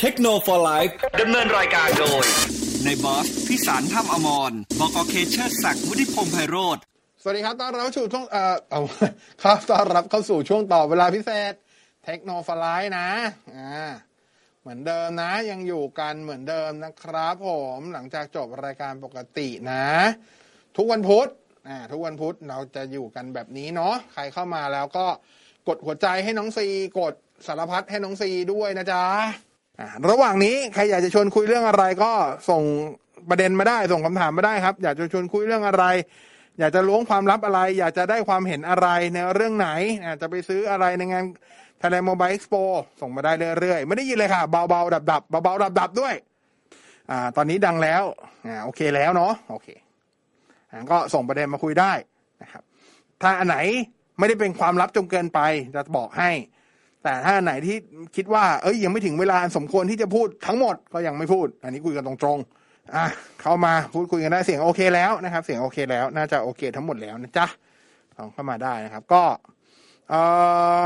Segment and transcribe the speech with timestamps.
[0.00, 0.88] เทคโนโลยี
[1.20, 2.24] ดำเนินรายการโดย
[2.84, 6.78] ในบอสพิสารถ้ำอมรบอกอเคเชอร์ศักดิ์วุฒิพงษ์ไพโรธ
[7.22, 8.80] สวัสดีครับต้อนรับสู่ช่วงเอ่อเอา
[9.42, 11.54] ครับต้อนรับเข้าสู่ช่วงต่อเวลาพิเศษ
[12.06, 13.08] เทคโนโลยีนะ
[13.56, 13.90] อ่า
[14.60, 17.48] เหมือนเดิมนะ ยังอยู่กันเหมือนเดิมนะครับผ
[17.78, 19.84] มหลังจากจบรายการปกตินะ
[20.76, 21.28] ทุกวันพุธ
[21.68, 25.06] อ่าทุกวันพุธเราจะอยู่กันแบบนี้เนาะใครเข้ามาแล้วก็
[25.68, 26.66] กดหัวใจให้น้องซี
[27.00, 27.14] กด
[27.46, 29.04] สารพัดให้น้องซีด้วยนะจ๊ะ
[30.10, 32.12] ระหว่างนี้ใครอยากจะชวนคุยเรื่องอะไรก็
[32.50, 32.62] ส่ง
[33.28, 35.84] ประเด็นมาได้ ส่งคำถามมาได้ครับ อยากจะชวนคุยเรื่องอะไร
[36.58, 39.68] อยากจะล้วงความลับอะไร อยากจะได้ความเห็นอะไรในเรื่องไหน
[40.20, 41.24] จะไปซื้ออะไรในงาน
[41.82, 42.54] Thailand Mobile Expo
[43.00, 46.14] ส่งมาได้เรื่อยๆ ไม่ได้ยินเลยค่ะ เบาๆ ดับๆเบาๆดับๆด้วย
[47.10, 48.02] อ่า ตอนนี้ดังแล้ว
[48.46, 49.68] อ่าโอเคแล้วเนาะโอเค
[50.70, 51.92] อ่าก็ส่งประเด็นมาคุยได้
[52.42, 52.62] นะครับ
[53.22, 53.58] ถ้าอันไหน
[54.18, 55.40] ไม่ได้เป็นความลับจงเกินไป
[55.74, 56.30] จะบอกให้
[57.02, 57.76] แต่ถ้าไหนที่
[58.16, 63.04] คิดว่า เอ้ยยังไม่ถึงเวลาสมควรที่จะพูดทั้งหมดก็ยังไม่พูด อันนี้คุยกันตรงๆอะ
[63.42, 67.46] เข้ามาพูดคุยกันได้เสียงโอเคแล้วนะครับ เสียงโอเคแล้ว น่าจะโอเค ทั้งหมดแล้วนะจ๊ะ
[68.16, 69.22] ลองเข้ามาได้นะครับ ก็
[70.10, 70.20] เอ่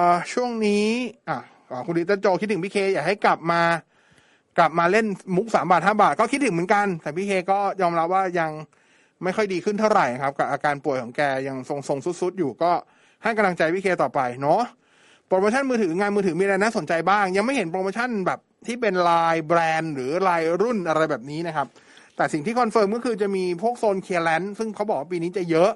[0.08, 0.86] อช่วงนี้
[1.28, 1.38] อะ
[1.86, 3.62] คุณดิจิตโจคิดถึงพี่เคอยากให้กลับมา
[4.58, 8.50] กลับมาเล่นมุกสามบาทห้าบาทก็คิดถึงเหมือนกัน แต่พี่เคก็ยอมรับว่ายัง
[9.22, 12.72] ไม่ค่อยดีขึ้นเท่าไหร่ครับ กับอาการป่วยของแกยังทรงๆสุดๆอยู่ก็
[13.22, 14.62] ให้กำลังใจพี่เคต่อไปเนาะ
[15.36, 21.66] โปรโมชั่นมือถืองานมือถือมีอะไรน่าสนใจบ้าง ยังไม่เห็นโปรโมชั่นแบบที่เป็นรายแบรนด์หรือรายรุ่นอะไรแบบนี้นะครับ
[22.16, 25.70] แต่สิ่งที่ confirm ก็คือจะมีพวกโซน clearance ซึ่งเขาบอกว่าปีนี้จะเยอะ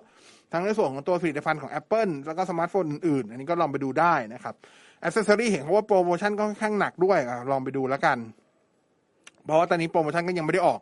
[0.53, 4.55] ทั้งในส่วนของตัวผลิตภัณฑ์ของ Apple แล้วก็สมาร์ทโฟนอื่นๆ อันนี้ก็ลองไปดูได้นะครับ
[5.03, 8.19] อ c เซสซอรี่เห็นเขาว่าโปรโมชั่นก็ค่อนข้างหนักด้วยลองไปดูแล้วกัน
[9.45, 10.81] เพราะว่าตอนนี้โปรโมชั่นก็ยังไม่ได้ออก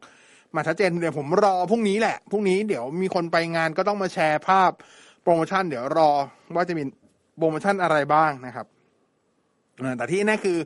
[0.57, 4.71] มาชัดเจนเดี๋ยวผมรอพรุ่งนี้แหละพรุ่งนี้เดี๋ยวมีคนไปงานก็ต้องมาแชร์ภาพ
[5.23, 6.11] โปรโมชั่น เดี๋ยวรอ
[6.55, 6.83] ว่าจะมี
[7.37, 8.67] โปรโมชั่นอะไรบ้างนะครับ
[9.97, 10.59] แต่ที่แน่คือ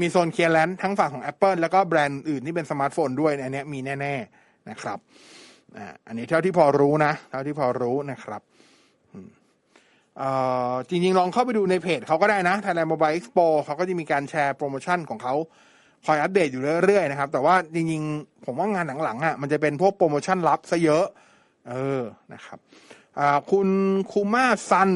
[0.00, 4.98] มีโซน clearance ทั้งฝั่งของ Apple แล้วก็แบรนด์อื่นที่เป็นสมาร์ทโฟนด้วยอันนี้มีแน่ๆนะครับ
[6.06, 8.42] อันนี้เท่าที่พอรู้นะ เท่าที่พอรู้นะครับ
[10.88, 15.34] จริงๆ ลองเข้าไปดูในเพจเขาก็ได้นะ Thailand Mobile Expo เขาก็จะมีการแชร์โปรโมชั่นของเขา
[16.06, 21.06] คอยอัปเดตอยู่เรื่อยๆนะครับ แต่ว่าจริงๆ ผมว่างานหลังๆอะมันจะเป็นพวกโปรโมชั่นลับซะเยอะ
[21.70, 22.02] เออ
[22.32, 22.58] นะครับ
[23.50, 23.68] คุณ
[24.10, 24.90] คูมาซัน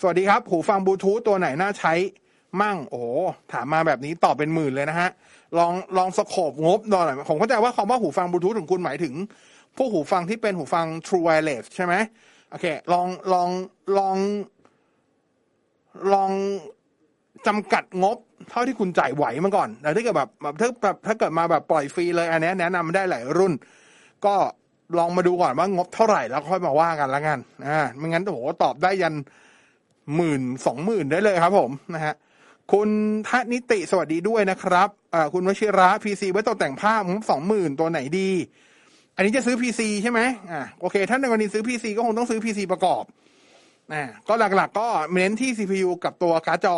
[0.00, 1.92] สวัสดีครับ หูฟังบลูทูธตัวไหนน่าใช้
[2.60, 3.02] มั่งโอ้
[3.52, 5.10] ถามมาแบบนี้ตอบเป็นหมื่นเลยนะฮะ
[5.58, 9.14] ลองลอง scope งบหน่อยผมเข้าใจว่าคำว่าหูฟังบลูทูธของคุณหมายถึง
[9.76, 11.94] พวกหูฟังที่เป็นหูฟัง True Wireless ใช่ไหม
[12.50, 13.48] โอเค ลองลอง
[13.98, 14.16] ลอง
[16.12, 16.30] ลอง
[17.46, 18.16] จำกัดงบ
[18.50, 23.52] เท่าที่คุณจ่ายไหวมาก่อนแต่ถ้าเกิดแบบแบบถ้าแบบถ้าเกิดมาแบบปล่อยฟรีเลย อันนี้แนะนำได้หลายรุ่น
[24.24, 24.34] ก็
[24.98, 29.14] ลองมาดูก่อนว่างบเท่าไหร่แล้วค่อยมาว่ากันล้วกันอ่าไม่งั้นโอ้โหตอบได้ยัน
[30.16, 32.14] หมื่นสองหมื่นได้เลยครับผมนะฮะ
[32.72, 32.88] คุณ
[33.28, 38.30] ทนิติสวัสดีด้วยนะครับอ่าคุณวชิระพีซีไว้ตกแต่งภาพสองหมื่นตัวไหนดี
[39.16, 40.20] อันนี้จะซื้อ PC ใช่ไหม
[40.50, 43.04] อ่าโอเค ถ้าในกรณีซื้อ PC ก็คงต้องซื้อ PC ประกอบ
[43.92, 46.76] อ่าก็หลักๆ ก็เน้นที่ CPU กับตัวการ์ดจอ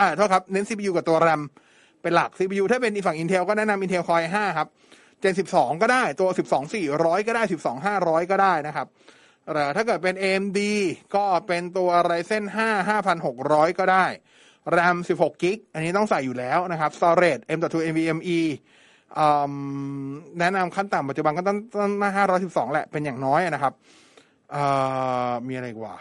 [0.00, 1.42] อ่าโทษครับเน้น CPU กับตัว RAM
[2.02, 4.68] เป็นหลัก CPU ถ้าเป็นฝั่ง Intel ก็แนะนำ Intel Core i5 ครับ
[5.22, 8.86] Gen 12 ก็ได้ตัว 12 400 ก็ได้ 12 500 ก็ได้นะครับ
[9.52, 10.58] หรือถ้าเกิดเป็น AMD
[11.14, 12.88] ก็เป็นตัว Ryzen 5
[13.28, 14.06] 5600 ก็ได้
[14.76, 18.40] RAM 16 gig อันนี้ต้องใส่อยู่แล้วนะครับ Storage M.2 NVMe
[20.38, 21.92] แนะนำขั้นต่ำปัจจุบันก็ต้องต้อง
[22.34, 23.72] 512 แหละ เป็นอย่างน้อยนะครับ
[25.48, 25.94] มีอะไรกว่า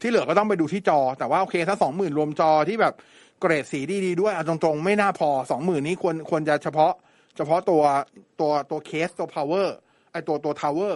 [0.00, 2.94] ที่เหลือก็ต้องไปดูที่จอ แต่ว่าโอเคถ้า20,000รวมจอที่แบบ
[3.40, 6.92] เกรดสีดีๆด้วยเอาตรงๆ ไม่น่าพอ20,000นี้ควรควรจะเฉพาะ
[7.36, 7.82] เฉพาะตัว
[8.40, 9.68] ตัวตัวเคสตัว power
[10.12, 10.94] ไอตัวตัว tower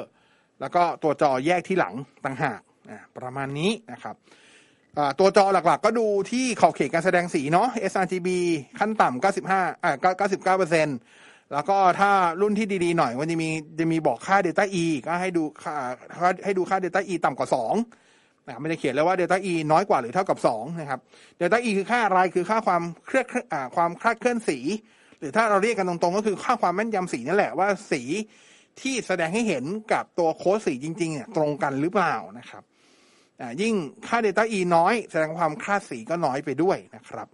[0.61, 2.61] แล้วก็ตัวจอแยกที่หลังต่างหาก
[3.19, 4.17] ประมาณนี้นะครับ
[5.19, 8.29] ตัวจอหลักๆ ก็ดูที่ขอบเขตการแสดงสีเนาะ sRGB
[8.79, 10.89] ขั้นต่ำ95อ่า99เปอร์เซ็น
[11.53, 12.11] แล้วก็ถ้า
[12.41, 13.49] รุ่นที่ดีๆ หน่อยมันจะมี
[13.79, 15.75] จะมีบอกค่า Delta E ก็ให้ดูค่า
[16.45, 17.49] ให้ดูค่า Delta E ต่ำกว่า
[17.97, 21.01] 2นะครับไม่ได้เขียนเลยว่า Delta E น้อยกว่าหรือเท่ากับ 2 นะครับ
[21.41, 23.27] Delta E คือค่าอะไรคือค่าความเคลื่อน
[23.77, 24.59] ความคลาดเคลื่อนสี
[25.19, 28.03] หรือถ้าเราเรียกกันตรงๆ ก็คือค่าความแม่นยำสีนั่นแหละว่าสี
[28.83, 32.63] ที่แสดงให้เห็นกับตัวโค้ดสีจริงๆเนี่ยตรงกันหรือเปล่านะครับ
[33.63, 33.75] ยิ่ง
[34.07, 37.27] ค่า Delta E น้อย แสดงความคลาดสีก็น้อยไปด้วยนะครับ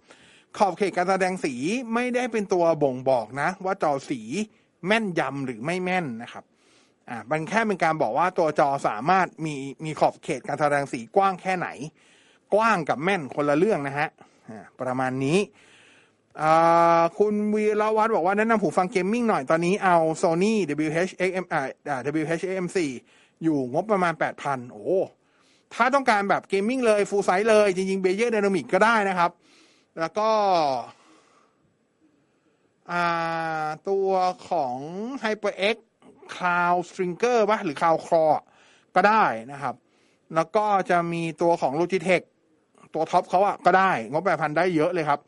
[0.57, 1.53] ขอบเขตการแสดงสี
[1.93, 4.21] ไม่ได้เป็นตัวบ่งบอกนะ ว่าจอสี
[4.87, 6.43] แม่นยำหรือไม่แม่นนะครับ
[7.09, 9.55] อ่ามันแค่เป็นการบอกว่าตัวจอสามารถมี
[9.85, 11.67] มีขอบเขตการแสดงสีกว้างแค่ไหน
[12.53, 14.09] กว้างกับแม่นคนละเรื่องนะฮะ
[14.81, 15.37] ประมาณนี้
[17.17, 20.53] คุณวีรวัตบอกว่าแนะนำหูฟังเกมมิ่งหน่อยตอนนี้เอา Sony
[20.85, 22.77] WHXM อ่า WHM4
[23.43, 24.83] อยู่งบประมาณ 8,000 โอ้
[25.73, 29.31] ถ้าต้องการแบบ gaming เลย full size เลย จริงๆเบเยอร์ไดนามิกก็ได้นะครับ
[29.99, 30.29] แล้วก็
[33.89, 34.09] ตัว
[34.49, 34.77] ของ
[35.23, 35.77] HyperX
[36.35, 38.39] Cloud Stinger ปะหรือ Cloud Core
[38.95, 39.75] ก็ได้นะครับ
[40.35, 42.23] แล้วก็จะมีตัวของ Logitech
[42.93, 45.19] ตัว top เขาอะก็ได้ งบแปดพันได้เยอะเลยครับ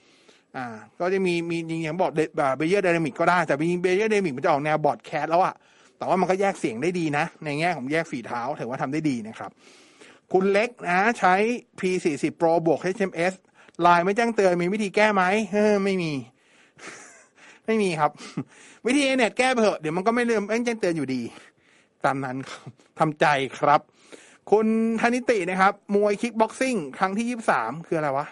[0.58, 0.68] อ่า
[1.00, 2.12] ก็จะมีมีอย่างบอก
[2.58, 5.54] Beyerdynamic ก็ได้ แต่Beyerdynamic มันจะออกแนว broadcast แล้วอะ
[5.98, 9.52] แต่ว่ามันก็แยกเสียงได้ดีนะ ในแง่ของแยกฝีเท้าถือว่าทำได้ดีนะครับ
[10.32, 11.34] คุณเล็กนะ ใช้
[11.80, 13.34] P40 Pro บวก HMS
[13.86, 16.12] LINE ไม่แจ้งเตือนมีวิธีแก้ไหมเฮ้อไม่มี
[17.66, 18.12] ไม่มีครับ
[18.88, 21.22] วิธีเน็ตแก้ไปเถอะเดี๋ยวมันก็ไม่เริ่มแจ้งเตือนอยู่ดี
[22.06, 22.70] ตามนั้นครับ
[23.00, 23.26] ทำใจ
[23.60, 23.82] ครับ
[24.52, 24.68] คุณ
[25.02, 28.28] ธนิตินะครับ มวยคิกบ็อกซิ่งครั้งที่ยี่สามคืออะไรวะ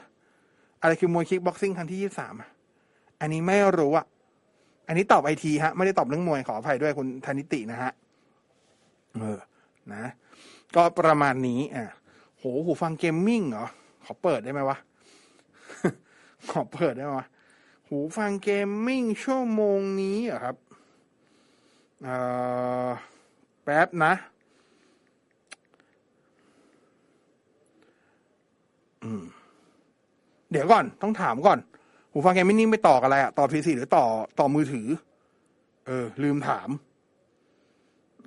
[0.85, 2.35] อะไรคือมวยคิกบ็อกซิ่งครั้งที่ยี่สาม
[3.19, 4.05] อันนี้ไม่รู้อะ
[4.87, 7.91] อันนี้ตอบไอทีฮะ ไม่ได้ตอบเรื่องมวยขออภัยด้วยคุณธนิตินะฮะ
[9.15, 9.39] เออ
[9.93, 10.03] นะ
[10.75, 11.85] ก็ประมาณนี้ อะ
[12.37, 13.65] โห หูฟัง gaming เหรอ
[14.05, 14.77] ขอเปิดได้ไหมวะ
[16.51, 17.27] ขอเปิดได้ไหมวะ
[17.87, 20.55] หูฟัง gaming ชั่วโมงนี้เหรอครับ
[22.03, 22.15] เอ่
[22.87, 22.89] อ
[23.63, 24.13] แป๊บนะ
[29.03, 29.23] อืม
[30.55, 31.59] เดี๋ยวก่อนต้องถามก่อน
[32.11, 34.05] หูฟัง gaming ไปต่ออะไรอะต่อ PC หรือต่อ
[34.39, 34.87] ต่อมือถือ
[35.87, 36.69] เออ ลืมถาม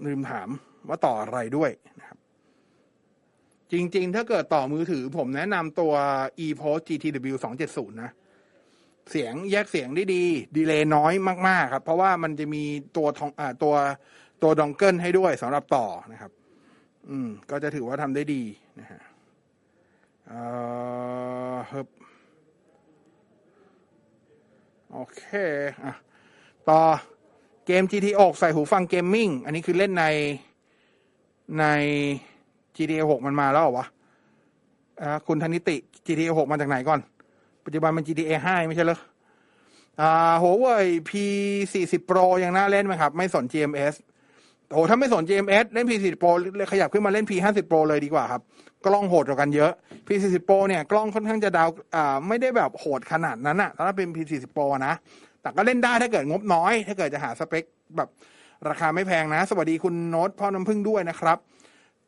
[0.06, 0.48] ลืมถาม
[0.88, 2.19] ว่าต่ออะไรด้วยนะครับ
[3.72, 5.92] จริง ๆ ถ้าเกิดต่อมือถือ ผมแนะนำตัว
[6.44, 7.36] EPOS GTW
[7.69, 8.10] 270 นะ
[9.10, 10.25] เสียงแยกเสียงได้ดี
[10.56, 11.12] delay น้อย
[11.48, 12.64] มาก ๆ ครับ เพราะว่ามันจะมี
[12.96, 13.75] ตัวทองอ่าตัว
[14.42, 16.32] ตัว dongle ให้ด้วยสำหรับต่อนะครับ
[17.08, 18.42] อืม ก็จะถือว่าทำได้ดี
[18.80, 19.00] นะฮะ
[20.26, 20.40] เอ่
[21.54, 21.86] อฮึบ
[25.00, 25.27] โอเค
[25.85, 25.95] อะ
[26.69, 26.81] ต่อ
[27.67, 30.05] เกม GTA 6ใส่หูฟังเกมมิ่งอันนี้คือเล่นใน
[31.59, 31.65] ใน
[32.77, 33.87] GTA 6มันมาแล้วเหรอวะ
[35.03, 37.00] อ่าคุณธนิติ GTA 6มาจากไหนก่อน
[37.65, 38.99] ปัจจุบันมัน GTA 5 ไม่ใช่เหรอ
[40.00, 43.95] อ่าหัวเว่ย P40 Pro ยังน่าเล่นไหมครับ ไม่สน GMS
[44.73, 48.43] โอ้ถ้าไม่สน GMS เล่น P40 Pro เลยขยับขึ้นมาเล่น P50 Pro เลยดีกว่าครับ
[48.87, 49.73] กล้องโหดกว่ากันเยอะ
[50.06, 54.94] P40 Pro เนี่ย กล้องค่อนข้างจะดาวอ่าไม่ได้แบบโหดขนาดนั้นอะถ้าเป็น P40 Pro นะ
[55.43, 57.65] แต่ก็เล่นได้ถ้าเกิดงบน้อย ถ้าเกิดจะหาสเปค
[57.97, 58.09] แบบ
[58.69, 61.38] ราคาไม่แพงนะ สวัสดีคุณโน้ตพ่อน้ำพึ่งด้วยนะครับ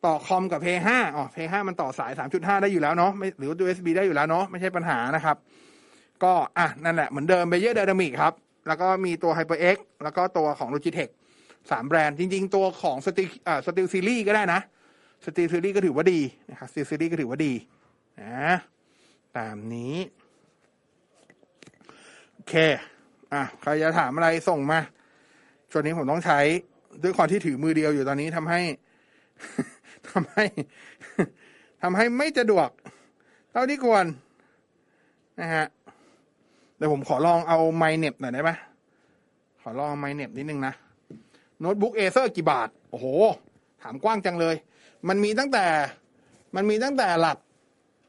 [0.05, 5.37] ต่อคอมกับ P5 อ๋อ P5 มันต่อสาย 3.5 ได้อยู่แล้วเนาะไม่หรือ USB ได้อยู่แล้วเนาะไม่ใช่ปัญหานะครับ
[6.23, 8.33] ก็อะนั่นแหละเหมือนเดิมเบเยอร์ d y นามิกครับ
[8.69, 11.11] แล้วก็มีตัว HyperX แล้วก็ตัวของ Logitech
[11.71, 14.61] สามแบรนด์จริง ๆ ตัวของสติอ่าสติลซีรีส์ก็ได้นะ
[15.27, 16.21] สติลซีรีส์ก็ถือว่าดี
[16.51, 17.53] นะครับสติลซีรีส์ก็ถือว่าดี
[18.21, 18.57] นะ
[19.37, 19.95] ตามนี้
[22.35, 22.55] โอเค
[23.33, 24.81] อะใครจะถามอะไรส่งมา
[25.71, 26.39] ช่วงนี้ผมต้องใช้
[27.03, 28.61] ด้วยความที่ถือมือเดียวอยู่ตอนนี้ทำให้
[30.09, 30.45] ทำให้
[31.83, 32.69] ทำให้ไม่สะดวก
[33.53, 34.05] เท่าที่ควร
[35.41, 35.67] นะฮะ
[36.77, 38.51] เดี๋ยวผมขอลองเอาไมค์เหน็บหน่อยได้ไหม
[39.63, 40.75] ขอลองไมค์เหน็บนิดนึงนะ
[41.61, 43.07] โน้ตบุ๊ก Acer กี่บาท โอ้โห
[43.83, 44.57] ถามกว้างจังเลย
[45.09, 45.67] มันมีตั้งแต่
[46.57, 47.39] มันมีตั้งแต่หลัก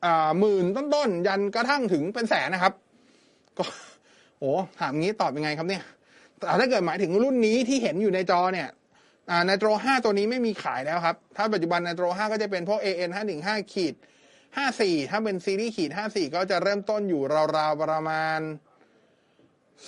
[0.06, 2.74] อ่าหมื่นต้นๆ ยันกระทั่งถึงเป็นแสนนะครับ
[3.58, 3.64] ก็
[4.40, 5.84] โอ้ถามงี้ตอบยังไงครับเนี่ย
[6.38, 8.70] แต่ถ้าเกิดหมายถึงรุ่นนี้ที่เห็นอยู่ในจอเนี่ย
[9.48, 13.10] Nitro 5ตัวนี้ไม่มีขายแล้วครับ ถ้าปัจจุบัน Nitro 5ก็จะเป็นพวก AN
[13.42, 13.94] 515ขีด
[14.52, 17.22] 54 ถ้าเป็นซีรีส์ขีด54 ก็จะเริ่มต้นอยู่
[17.58, 18.40] ราวๆประมาณ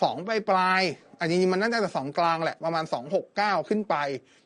[0.02, 0.82] 2ปลายปลาย
[1.20, 2.84] อันจริงๆมันน่าจะสองกลางแหละประมาณ
[3.28, 3.96] 269ขึ้นไป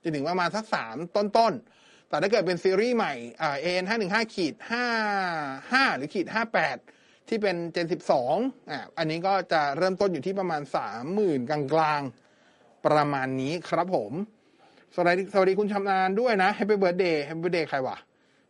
[0.01, 4.54] จนถึงประมาณสัก3ต้นๆแต่ถ้าเกิดเป็นซีรีส์ใหม่เอ่า AN 515ขีด
[5.25, 6.27] 55หรือขีด
[6.77, 7.88] 58ที่เป็น Gen
[8.27, 10.62] 12อ่าอันนี้ก็จะเริ่มต้นอยู่ที่ประมาณ
[11.08, 14.13] 30,000กลางๆประมาณนี้ครับผม
[14.94, 17.98] สวัสดีสวัสดีคุณชำนาญด้วยนะให้ไป birthday ให้ birthday ใครวะ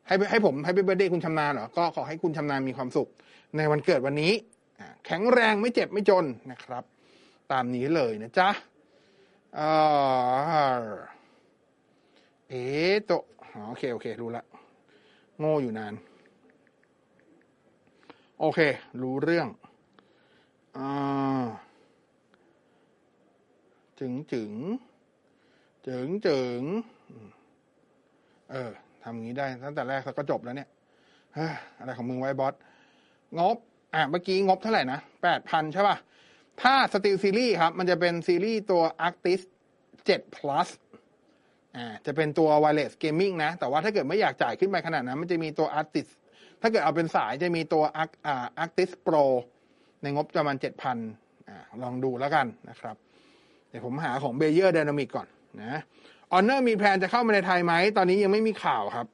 [0.08, 3.10] ให้ให้ผมให้ไป birthday คุณชำนาญเหรอ ก็ขอให้คุณชำนาญมีความสุข
[3.58, 4.34] ในวันเกิดวันนี้
[5.06, 6.84] แข็งแรงไม่เจ็บไม่จนนะครับ
[7.52, 8.50] ตามนี้เลยนะจ๊ะ
[9.56, 9.70] เอ่
[10.82, 10.88] อ
[12.50, 12.64] เอ๊
[13.06, 13.18] โต๋
[13.68, 14.44] โอเค โอเค รู้ละ
[15.40, 15.94] โง่อยู่นาน
[18.40, 18.60] โอเค
[19.02, 19.48] รู้เรื่อง
[20.78, 20.80] อ
[24.00, 24.52] จึงจึง
[25.88, 26.62] จิงเจิง
[28.52, 28.72] เออ
[29.04, 30.70] ทำงี้ได้ตั้งแต่แรกก็จบแล้วเนี่ย
[31.78, 32.54] อะไรของมึงไว้บอส
[33.40, 33.58] งบ
[33.94, 35.98] อะเมื่อกี้งบเท่าไหร่นะแปดพันใช่ป่ะ
[36.62, 39.42] ถ้าสติลซีรีส์ครับ มันจะเป็นซีรีส์ตัว Arctis
[39.88, 40.68] 7 plus
[41.76, 46.08] อ่าจะเป็นตัว wireless gaming นะ แต่ว่าถ้าเกิดไม่อยากจ่ายขึ้นไปขนาดนั้น มันจะมีตัว Arctis
[46.62, 49.26] ถ้าเกิดเอาเป็นสายจะมีตัว Arc อ่า Arctis Pro
[50.02, 52.96] ในงบประมาณ 7,000อ่าลองดูแล้วกันนะครับ
[53.70, 55.28] เดี๋ยวผมหาของเบเยอร์ d y นามิกก่อน
[55.62, 55.80] นะ
[56.32, 59.08] Honor มี plan จะเข้ามาในไทยไหม ตอนนี้ยังไม่มีข่าวครับ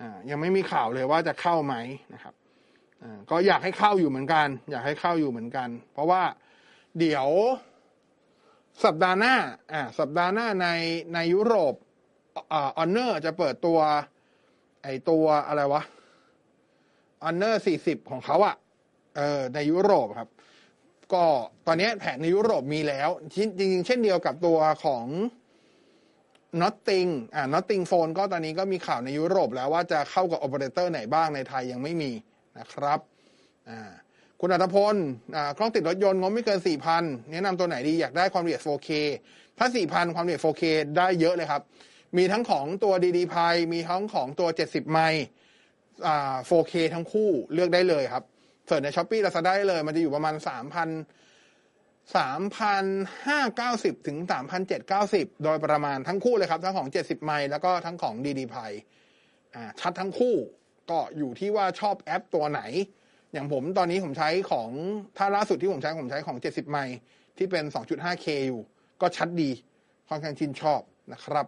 [0.00, 1.74] อ่า ยังไม่มีข่าวเลยว่าจะเข้าไหม
[2.14, 2.34] นะครับ
[3.30, 6.22] ก็อยากให้เข้าอยู่เหมือนกัน อยากให้เข้าอยู่เหมือนกัน เพราะว่า
[6.98, 7.28] เดี๋ยว
[8.84, 9.34] สัปดาห์หน้า
[9.72, 10.68] อ่าสัปดาห์หน้าใน
[11.14, 11.74] ในยุโรป
[12.52, 13.78] อ่า Honor จะเปิดตัว
[14.82, 15.82] ไอตัวอะไรวะ
[17.22, 18.56] Honor สี่สิบของเขาอะ
[19.16, 20.30] เออในยุโรปครับ
[21.12, 21.24] ก็
[21.66, 25.06] ตอนนี้แผนในยุโรปมีแล้ว จริงๆ เช่นเดียวกับตัวของ
[26.60, 32.10] Nothing อ่า Nothing Phone ก็ตอนนี้ก็มีข่าวในยุโรปแล้วว่าจะเข้ากับโอเปอเรเตอร์ไหนบ้างในไทยยังไม่มี
[32.58, 33.00] นะครับ
[34.40, 34.96] คุณอัตพล
[35.36, 36.58] อ่ากล้องติดรถยนต์งบไม่เกิน
[36.94, 38.90] 4,000 แนะนำตัวไหนดีอยากได้ความละเอียด 4K
[39.58, 40.62] ถ้า 4,000 ความละเอียด 4K
[40.96, 41.62] ได้เยอะเลยครับ
[42.16, 45.24] มีทั้งของตัว DDPAI มีทั้งของตัว 70mai
[46.50, 48.24] 4K ทั้งคู่เลือกได้เลยครับ
[48.66, 50.46] เสิร์ชใน s h อ p e e เราจะได้เลย มันจะอยู่ประมาณ 3,000
[52.14, 54.18] 3,590 ถึง
[54.80, 58.70] 3,790 โดยประมาณทั้งคู่เลยครับ ทั้งของ 70 ไมล์แล้วก็ทั้งของ DD p i
[59.54, 60.36] อ่าชัดทั้งคู่
[60.90, 62.62] ก็อยู่ที่ว่าชอบแอปตัวไหน
[63.32, 64.68] อย่างผมตอนนี้ผมใช้ของ
[65.16, 66.96] ถ้าล่าสุดที่ผมใช้ผมใช้ของ 70 ไมล์
[67.36, 68.62] ที่เป็น 2.5K อยู่
[69.00, 69.50] ก็ชัดดี
[70.08, 70.80] ค่อนข้างชินชอบ
[71.12, 71.46] นะครับ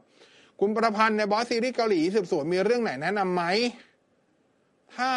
[0.60, 3.44] คุณประพันธ์ในบอสซีรีส์เกาหลีสืบสวนมีเรื่องไหนแนะนำไหม
[4.96, 5.10] ถ้า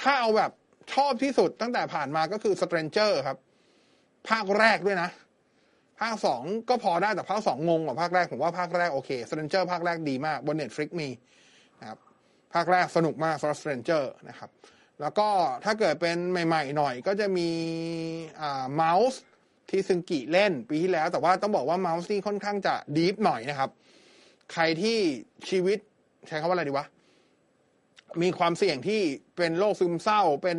[0.00, 0.50] ถ้าเอาแบบ
[0.94, 3.38] ชอบที่สุดตั้งแต่ผ่านมาก็คือ Stranger ครับ
[4.28, 5.10] ภาคแรกด้วยนะ
[6.00, 11.08] ภาคสองก็พอได้แต่ภาคสองงงกว่าภาคแรก ผมว่าภาคแรกโอเค Stranger ภาคแรกดีมากบน Netflix มี
[12.54, 14.50] ภาคแรกสนุกมากสำหรับ Stranger นะครับ
[15.00, 15.28] แล้วก็
[15.64, 17.50] ถ้าเกิดเป็นใหม่ๆหน่อยก็จะมี
[18.74, 19.20] เมาส์
[19.70, 23.70] ที่ซึงกิเล่นปีที่แล้ว แต่ว่าต้องบอกว่าเมาส์นี่ค่อนข้างจะดีฟหน่อยนะครับ
[24.52, 24.98] ใครที่
[25.48, 25.78] ชีวิต
[26.28, 26.86] ใช้คำว่าอะไรดีวะ
[28.22, 29.00] มีความเสี่ยงที่
[29.36, 30.58] เป็นโรคซึมเศร้า เป็น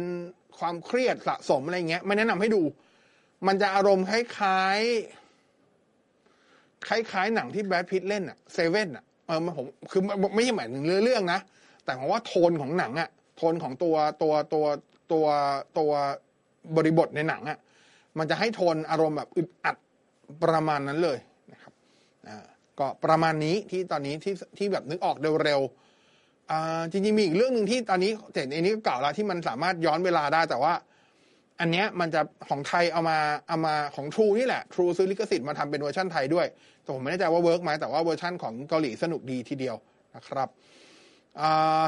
[0.60, 2.62] ความเครียดสะสมอะไรเงี้ย ไม่แนะนำให้ดู
[3.48, 10.02] มันจะอารมณ์คล้ายๆคล้ายๆหนังที่แบทพิทเล่นอะเซเว่นอะเออมันผมคือ
[10.36, 11.40] ไม่ใช่หมายถึงเรื่องนะ
[11.86, 14.66] แต่ผมว่าโทนของหนังอะโทนของตัวตัวตัว
[15.12, 15.26] ตัว
[15.78, 15.92] ตัว
[16.76, 17.58] บริบทในหนังอะ
[18.18, 19.76] มันจะให้โทนอารมณ์แบบอึดอัด
[20.44, 21.18] ประมาณนั้นเลย
[21.54, 21.74] นะครับ
[22.28, 22.46] อ่า
[22.80, 30.74] ก็ประมาณนี้ที่ตอนนี้ที่ที่แบบนึกออกเร็วๆอ่าจริงๆมีอีกเรื่องหนึ่งที่ตอนนี้แต่อันนี้ก็เก่าแล้วที่มันสามารถย้อนเวลาได้แต่ว่า
[31.60, 33.18] อันเนี้ยมันจะของไทยเอามา
[33.48, 36.48] เอามาของ True นี่แหละ True ซื้อลิขสิทธิ์มาทำเป็นเวอร์ชันไทยด้วย
[36.82, 39.76] แต่ผมไม่แน่ใจว่า work ไหมแต่ว่าเวอร์ชันของเกาหลีสนุกดีทีเดียว
[40.16, 40.50] นะครับ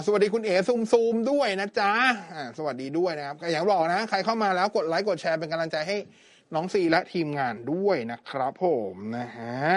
[0.06, 1.92] สวัสดีคุณเอ๋ซูมซูมด้วยนะจ๊ะ
[2.58, 5.98] สวัสดีด้วยนะครับอย่างบอกนะ ใครเข้ามาแล้วกดไลค์กดแชร์เป็นกำลังใจให้
[6.54, 9.76] น้องซีและทีมงานด้วยนะครับผมนะฮะ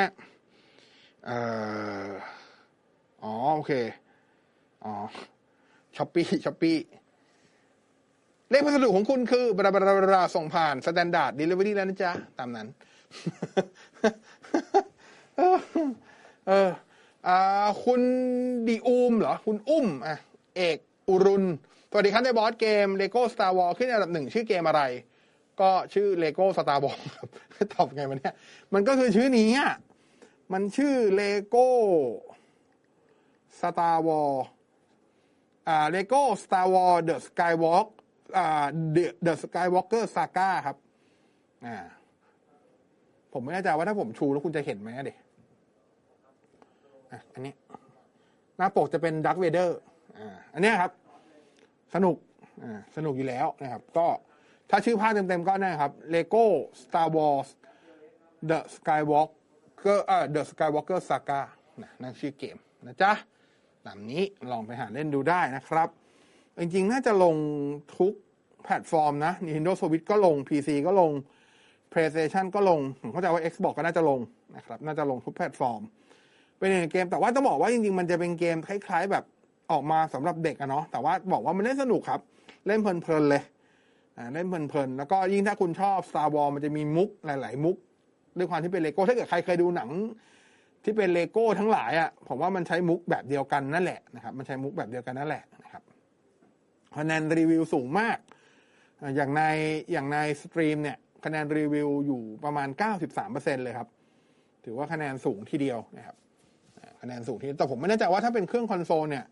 [3.25, 3.73] อ๋อโอเค
[4.85, 4.95] อ๋อ
[5.97, 6.79] Shopee Shopee
[8.51, 12.67] เลขพัสดุของคุณคือ blah blah blah ส่งผ่าน Standard Delivery แล้วนะจ๊ะ ตามนั้น
[15.37, 15.59] เออ
[16.47, 18.01] เคุณ
[18.69, 20.19] ดีอูมเหรอ คุณอุ้มอะ
[20.57, 20.77] เอก
[21.09, 21.45] อุรุณ
[21.91, 24.83] สวัสดีครับในบอสเกม Lego Star Wars ขึ้นอันดับหนึ่งชื่อเกมอะไร
[25.61, 27.29] ก็ชื่อ Lego Star Wars ครับ
[27.73, 28.35] ตอบไงมันเนี่ย
[28.75, 29.73] มันก็คือชื่อนี้อะ
[30.53, 31.69] มันชื่อ Lego
[33.61, 34.41] Star Wars
[35.69, 37.87] อ่า Lego Star Wars The Skywalk
[38.37, 38.67] อ่า
[38.97, 40.77] The The Skywalker Saga ครับ
[41.67, 41.77] อ่า
[43.33, 45.15] ผมไม่แน่ใจว่าถ้าผมชูแล้วคุณจะเห็นไหมเด็
[47.15, 47.55] อะอันนี้
[48.57, 49.79] หน้าปกจะเป็น Darth Vader
[50.19, 50.93] อ่าอันนี้ครับ
[51.95, 52.17] สนุก
[52.63, 54.07] อ่าสนุกอยู่แล้วนะครับ ก็
[54.71, 56.45] ถ้าชื่อภาคเต็มๆก็นะครับ Lego
[56.83, 57.49] Star Wars
[58.51, 61.41] The Skywalker เอ่อ The Skywalker Saga
[61.83, 62.57] นะนั่นชื่อเกม
[62.87, 63.13] นะจ๊ะ
[63.87, 65.89] ตามนี้ลองไปหาเล่นดูได้นะครับ
[66.59, 67.37] จริงๆ น่าจะลง
[67.99, 68.13] ทุก
[68.63, 71.13] แพลตฟอร์มนะ Nintendo Switch ก็ลง PC ก็ลง
[71.93, 74.21] PlayStation ก็ลง ผมเข้าใจว่า Xbox ก็น่าจะลง
[74.57, 75.83] นะครับ น่าจะลงทุกแพลตฟอร์ม
[76.59, 79.25] เป็นหนึ่งเกม แต่ว่าต้องบอกว่าจริงๆ มันจะเป็นเกมคล้าย ๆ แบบ
[79.73, 82.21] ออกมาสำหรับเด็กอะเนาะแต่ว่าบอกว่ามันเล่นสนุกครับ
[82.67, 83.43] เล่นเพลินๆเลย
[84.35, 87.77] เล่นเพลินๆแล้วก็ยิ่งถ้าคุณชอบ Star Wars มันจะมีมุกหลาย ๆ มุก
[88.39, 89.91] ด้วยความที่เป็นเลโก้ถ้าเกิดใครเคยดูหนัง
[90.85, 95.83] ที่เป็นเลโก้ทั้งหลายอะ่ะผมว่ามันใช้มุกแบบเดียวกันนั่นแหละนะครับ มันใช้มุกแบบเดียวกันนั่นแหละนะครับ
[96.97, 98.19] คะแนนรีวิวสูงมาก
[99.17, 99.43] อย่างใน
[99.93, 102.69] อย่างใน Steam เนี่ยคะแนนรีวิวอยู่ประมาณ
[103.17, 103.89] 93%เลยครับ
[104.65, 106.17] ถือว่าคะแนนสูงทีเดียวนะครับ
[107.05, 109.25] คะแนนสูงทีแต่ผมไม่แน่ใจว่าถ้าเป็นเครื่องคอนโซลเนี่ย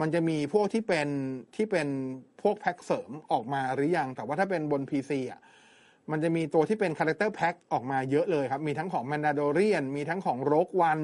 [0.00, 1.08] มันจะมีพวกที่เป็น
[1.56, 1.88] ที่เป็น
[2.42, 5.40] พวกแพ็คเสริมออกมาหรือยัง แต่ว่าถ้าเป็นบน PC อะ
[6.10, 11.00] มันจะมีตัวที่เป็น character pack ออกมาเยอะเลยครับ มีทั้งของ Mandalorian มีทั้งของ Rogue One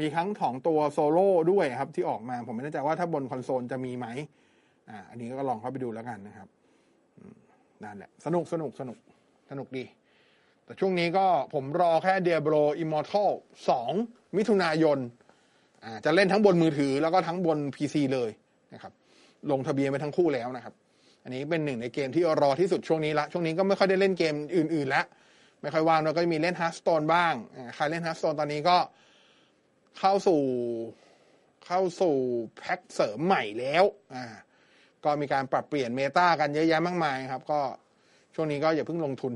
[0.00, 4.06] มีทั้งของตัวโซโล่ด้วยครับที่ออกมา ผมไม่แน่ใจว่าถ้าบนคอนโซลจะมีไหม
[4.90, 6.48] อ่าอันนี้ก็ลองเข้าไปดูแล้วกันนะครับ
[7.82, 8.98] นั่นแหละ สนุกสนุกสนุก
[9.50, 9.84] สนุกดี
[10.64, 13.30] แต่ช่วงนี้ก็ผมรอแค่ Diablo Immortal
[13.84, 14.98] 2มิถุนายน
[16.04, 18.30] จะเล่นทั้งบนมือถือแล้วก็ทั้งบน PC เลย
[18.74, 18.92] นะครับ
[19.50, 20.74] ลงทะเบียนไปทั้งคู่แล้วนะครับ
[21.24, 25.04] อันนี้เป็นหนึ่งในเกมที่รอที่สุดช่วงนี้ละ ช่วงนี้ก็ไม่ค่อยได้เล่นเกมอื่นๆแล้ว
[25.62, 27.34] ไม่ค่อยว่างด้วยก็มีเล่น Hearthstone บ้าง
[27.74, 28.76] ใครเล่น Hearthstone ตอนนี้ก็
[29.98, 30.40] เข้าสู่
[31.66, 32.14] เข้าสู่
[32.58, 34.24] แพ็คเสริมใหม่แล้วอ่า
[35.04, 37.60] ก็มีการปรับเปลี่ยนเมตากันเยอะแยะมากมายครับ ก็
[38.34, 39.32] ช่วงนี้ก็อย่าเพิ่งลงทุน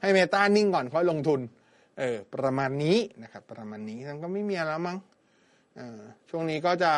[0.00, 1.40] ให้เมตานิ่งก่อนค่อยลงทุน
[2.00, 4.98] เออประมาณนี้นะครับ ประมาณนี้มันก็ไม่มีแล้วมั้ง
[5.78, 6.92] อ่าช่วงนี้ก็จะ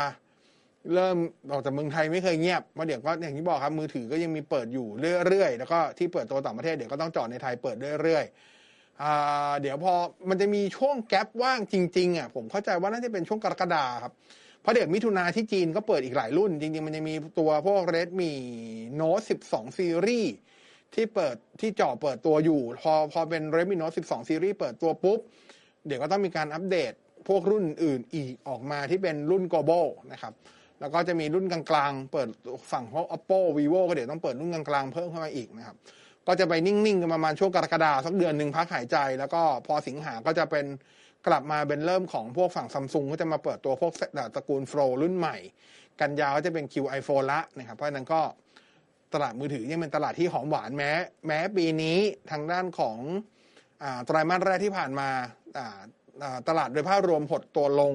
[0.94, 1.16] เริ่ม
[1.52, 4.87] ออกจากเมืองไทยไม่เคยเงียบเพราเดี๋ยวก็อย่างที่บอกครับมือถือก็ยังมีเปิดอยู่
[5.26, 9.92] เรื่อยๆ แล้วก็ที่เปิดตัวต่างประเทศเดี๋ยวก็ต้องจอดในไทยเปิดเรื่อยๆอ่าเดี๋ยวพอ
[10.28, 14.12] มันจะมีช่วงแกลบว่างจริงๆอะผมเข้าใจว่าน่าจะเป็นช่วงกรกฎาครับ
[14.61, 18.32] เพราะเดี๋ยวมิถุนาที่จีนก็เปิดอีกหลายรุ่น จริงๆ มันจะมีตัวพวก Redmi
[19.00, 20.32] Note 12 Series
[20.94, 25.18] ที่เปิดที่จ่อเปิดตัวอยู่ พอพอเป็น Redmi Note 12 Series เปิดตัวปุ๊บ
[25.87, 26.92] เดี๋ยวก็ต้องมีการอัปเดต
[27.28, 30.32] พวกรุ่นอื่นอีกออกมาที่เป็นรุ่น global นะครับ
[30.80, 32.28] แล้วก็จะมีรุ่นกลางๆ เปิด
[32.72, 35.76] ฝั่งพวก oppo vivo ก็เดี๋ยวต้องเปิดรุ่นกลางๆ เพิ่มเข้ามาอีกนะครับ
[36.26, 40.66] ก็จะไปนิ่งๆกันประมาณช่วงกรกฎาสักเดือนหนึ่งพักหายใจ แล้วก็พอสิงหาก็จะเป็น
[41.26, 43.92] กลับมาเป็นเริ่มของพวกฝั่งซัมซุงก็จะมาเปิดตัวพวก
[44.34, 45.37] ตระกูลโฟลรุ่นใหม่
[46.00, 48.20] กันยาวก็จะเป็น Q iPhone ละนะครับเพราะฉะนั้นก็
[49.14, 50.90] ตลาดมือถือยังเป็นตลาดที่หอมหวานแม้
[51.26, 51.99] แม้ปีนี้
[52.31, 52.99] ทางด้านของ
[53.83, 55.09] อาไตรมาสแรกที่ผ่านมา
[56.49, 57.92] ตลาดโดยภาพรวมหดตัวลง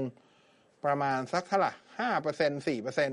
[0.86, 3.12] ประมาณสักเท่าไหร่ห้าเปอร์เซ็นสี่เปอร์เซ็น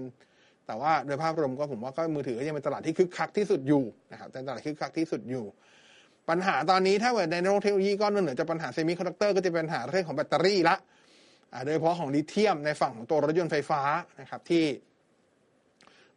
[0.66, 5.44] แต่ว่าโดยภาพรวมก็ผมว่าก็มือถือยังเป็นตลาดที่คึกคักที่สุดอยู่นะครับเป็นตลาดคึกคักที่สุดอยู่
[6.28, 10.76] ปัญหาตอนนี้ถ้าเกิดในโลกเทคโนโลยีก็นอกเหนือจากปัญหาเซมิคอนดักเตอร์ก็จะเป็นปัญหาเรื่องของแบตเตอรี่ละ
[11.64, 13.82] โดยเฉพาะของลิเธียมในฝั่งของตัวรถยนต์ไฟฟ้า
[14.20, 14.64] นะครับที่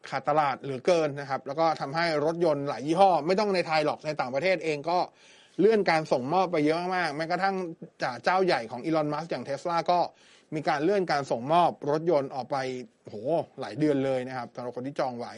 [0.10, 4.98] ขาดตลาดเหลือเกินนะครับ แล้วก็ทำให้รถยนต์หลายยี่ห้อ ไม่ต้องในไทยหรอกในต่างประเทศเองก็
[5.60, 7.56] เลื่อนการส่งมอบไปเยอะมากแม้กระทั่ง
[8.04, 10.00] จากเจ้าใหญ่ของ Elon Musk อย่างเทสลาก็
[10.56, 12.58] มีการเลื่อนการส่งมอบรถยนต์ออกไป
[13.04, 13.16] โห
[13.60, 15.34] หลายเดือนเลยนะครับสำหรับคนที่จองไว้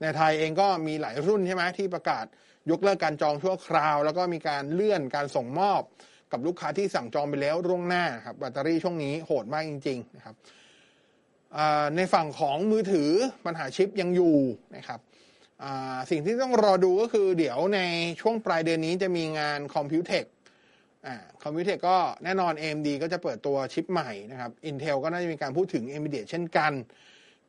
[0.00, 2.24] ในไทยเองก็มีหลายรุ่นใช่ไหมที่ประกาศ
[2.70, 5.82] ยกเลิกการจองชั่วคราว แล้วก็มีการเลื่อนการส่งมอบ
[6.32, 10.34] กับลูกค้าที่สั่งจองไปแล้วล่วงหน้าครับแบตเตอรี่ช่วงนี้โหดมากจริงๆนะครับ
[11.96, 13.10] ในฝั่งของมือถือ
[13.46, 14.36] ปัญหาชิปยังอยู่
[14.76, 15.00] นะครับ
[16.10, 17.80] สิ่งที่ต้องรอดูก็คือเดี๋ยวใน
[18.20, 20.24] ช่วงปลายเดือนนี้จะมีงานคอมพิวเทค
[21.42, 26.72] Computex ก็แน่นอน AMD ก็จะเปิดตัวชิปใหม่นะครับ Intel ก็น่าจะมีการพูดถึง NVIDIA เช่นกัน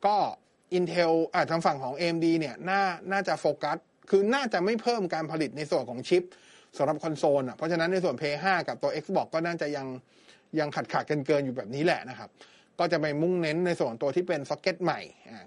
[0.06, 0.16] ก็
[0.78, 3.76] Intel อ่าทางฝั่งของ AMD เนี่ยน่าน่าจะโฟกัส
[4.10, 6.22] คือน่าจะไม่เพิ่มการผลิตในส่วนของชิป
[6.76, 9.86] สำหรับคอนโซลอะเพราะฉะนั้นในส่วน Play 5 กับตัว Xbox ก็น่าจะยัง
[10.58, 12.28] ยังขัดขาดกันเกินอยู่แบบนี้แหละนะครับ
[12.78, 15.00] ก็จะไปมุ่งเน้นในส่วนตัวที่เป็นซ็อกเก็ตใหม่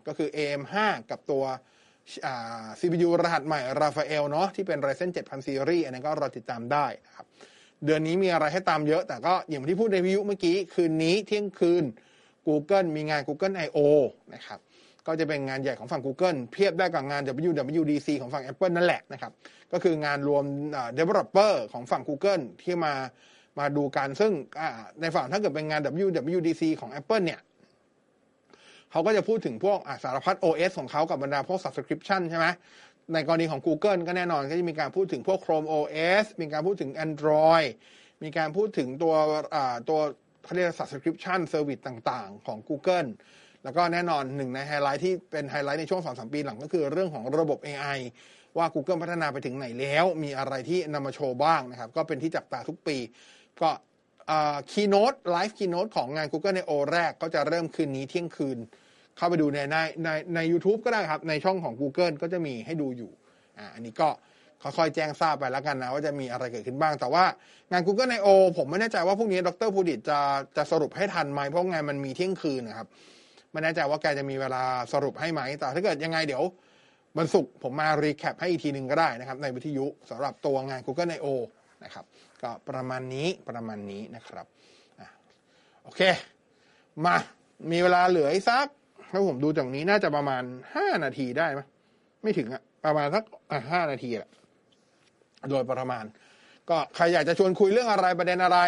[0.08, 0.76] ก็คือ AM5
[1.12, 1.44] กับตัว
[2.80, 7.26] CPU รหัสใหม่ Raphael เนาะที่เป็น Ryzen 7000 Series อันนี้ก็รอติดตามได้นะครับ
[7.86, 11.84] เดือนนี้มีอะไรให้ตามเยอะ แต่ก็อย่างที่พูดในวิวเมื่อกี้ คืนนี้เที่ยงคืน
[12.48, 13.80] Google มีงาน Google I.O.
[14.34, 14.60] นะครับ
[15.08, 19.32] ก็จะเป็นงานใหญ่ของฝั่ง Google เพียบได้กับงาน WWDC ของฝั่ง Apple นั่นแหละนะครับ
[19.72, 20.44] ก็คืองานรวม
[20.98, 22.94] developer ของฝั่ง Google ที่มา
[23.60, 24.32] มาดูกัน ซึ่ง
[25.02, 27.42] ในฝั่งถ้าเกิดเป็นงาน WWDC ของ Apple เนี่ย
[28.92, 32.48] เขาก็จะพูดถึงพวกสารพัด OS ของเขากับบรรดาพวก subscription ใช่ไหม
[33.14, 37.68] ในกรณีของ Google ก็แน่นอนก็จะมีการพูดถึงพวก Chrome OS มีการพูดถึง Android
[38.24, 39.16] มีการพูดถึงตัว
[39.90, 40.00] ตัว
[40.44, 43.10] เขาเรียก subscription service ต่างๆ ของ Google
[43.64, 48.00] แล้วก็แน่นอนหนึ่งในไฮไลท์ที่เป็นไฮไลท์ในช่วง2-3ปีหลังก็คือเรื่องของระบบ AI
[48.58, 52.98] ว่า Google พัฒนาไปถึงไหนแล้ว มีอะไรที่นำมาโชว์บ้างนะครับ ก็เป็นที่จับตาทุกปี
[53.62, 53.72] ก็
[54.72, 58.58] keynote live keynote ของงาน Google ในโอแรกก็จะเริ่มคืนนี้เที่ยงคืน
[59.18, 63.12] เข้าไปดูในในในใน u t u b e ก็ได้ครับ ในช่องของ Google ก็จะมีให้ดูอยู่
[63.58, 64.10] อ่าอันนี้ก็
[64.64, 67.24] ค่อยๆแจ้งทราบไปแล้วกันนะ ว่าจะมีอะไรเกิดขึ้นบ้าง แต่ว่า
[67.72, 68.28] งาน Google I.O.
[68.58, 70.20] ผมไม่แน่ใจว่าพรุ่งนี้ดรภูดิตจะ
[70.58, 72.88] จะสรุปให้ทันไหมเพราะงานมันมีเที่ยงคืนนะครับ
[73.52, 76.44] ไม่แน่ใจว่าแกจะมีเวลาสรุปให้ไหม แต่ถ้าเกิดยังไงเดี๋ยว
[77.18, 81.28] วันศุกร์ผมมารีแคปให้อีกทีหนึ่งก็ได้นะครับ ในวิทยุสำหรับตัวงาน Google I.O.
[81.84, 82.06] นะครับ
[82.42, 84.46] ก็ประมาณนี้ประมาณนี้นะครับ
[85.84, 86.02] โอเค
[87.06, 87.16] มา
[87.72, 88.68] มีเวลาเหลืออีกสัก
[89.12, 90.44] ถ้าผมดูจากนี้น่าจะประมาณ
[90.76, 91.62] ห้านาทีได้ไหม
[92.24, 93.24] ไม่ถึงอะประมาณสัก
[93.72, 94.30] ห้านาทีแหละ
[95.50, 96.04] โดยประมาณ
[96.70, 98.60] ก็ใครอยากจะชวนคุยเรื่องอะไรประเด็นอะไร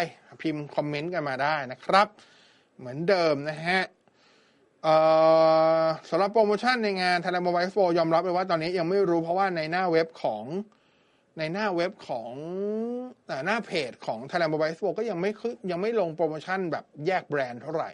[0.42, 2.08] พิมพ์คอมเมนต์กันมาได้นะครับ
[2.78, 3.82] เหมือนเดิมนะฮะ
[6.10, 10.44] สำหรับโปรโมชั่นในงาน Thailand Mobile Expo ยอมรับเลยว่าตอนนี้ยังไม่รู้เพราะว่าในหน้าเว็บของ
[11.38, 12.30] ในหน้าเว็บของ
[13.46, 15.30] หน้าเพจของ Thailand Mobile Expo ก็ยังไม่
[15.70, 17.90] ยังไม่ลงโปรโมชั่นแบบแยกแบรนด์เท่าไหร่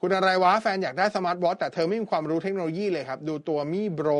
[0.00, 4.10] คุณอะไรวะแฟนอยากได้สมาร์ทวอทแต่เธอไม่มีความรู้เทคโนโลยีเลยครับ ดูตัวมีโบร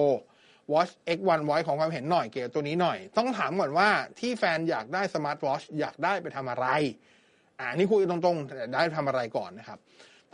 [0.73, 6.67] Watch X1 Voice ของความเห็นหน่อยเกี่ยวตัวนี้หน่อย ต้องถามก่อนว่าที่แฟนอยากได้สมาร์ทวอชอยากได้ไปทำอะไร
[7.59, 9.79] อ่านี่คุยตรงๆแต่ได้ทำอะไรก่อนนะครับ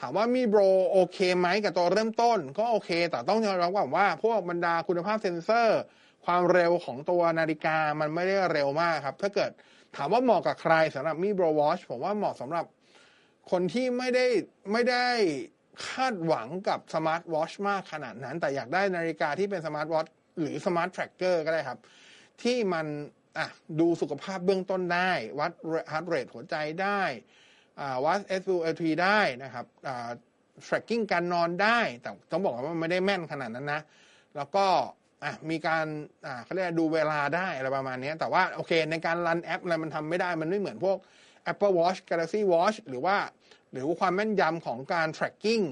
[0.00, 5.80] ถามว่า Mibro โอเคไหมกับตัวเริ่มต้น ก็โอเค แต่ต้องยอมรับว่าพวกบรรดาคุณภาพเซนเซอร์
[6.24, 9.50] ความเร็วของตัวนาฬิกามันไม่ได้เร็วมากครับ ถ้าเกิด
[9.96, 12.64] ถามว่าเหมาะกับใครสำหรับ Mibro Watch ผมว่าเหมาะสำหรับ
[13.50, 14.26] คนที่ไม่ได้
[14.72, 15.06] ไม่ได้
[15.88, 20.06] คาดหวังกับสมาร์ทวอชมากขนาดนั้น แต่อยากได้นาฬิกาที่เป็นสมาร์ทวอช
[20.40, 21.78] หรือ smart tracker ก็ได้ครับ
[22.42, 22.86] ที่มัน
[23.38, 23.48] อะ
[23.80, 25.52] ดูสุขภาพเบื้องต้นได้ วัด
[25.92, 27.02] heart rate หัวใจได้
[28.04, 29.66] วัด SpO2 ได้นะครับ
[30.66, 33.80] tracking การนอนได้ แต่ต้องบอกว่ามันไม่ได้แม่นขนาดนั้นนะ
[34.36, 34.66] แล้วก็
[35.24, 35.86] อะมีการ
[36.26, 40.96] อ่าเขาเรียกดูเวลาได้อะไรประมาณนี้แต่ว่าโอเค ในการรันแอปอะไรมันทำไม่ได้มันไม่เหมือนพวก
[41.50, 43.16] Apple Watch Galaxy Watch หรือว่า
[43.72, 45.64] หรือความแม่นยำของการ tracking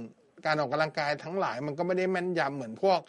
[0.47, 3.01] การออกกำลังกายทั้งหลายมันก็ไม่ได้แม่นยำเหมือนพวก